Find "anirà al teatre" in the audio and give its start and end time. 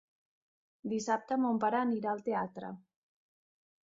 1.81-2.71